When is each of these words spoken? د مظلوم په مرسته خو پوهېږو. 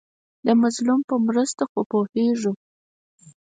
د 0.45 0.47
مظلوم 0.61 1.01
په 1.09 1.15
مرسته 1.27 1.63
خو 1.71 1.81
پوهېږو. 1.91 2.53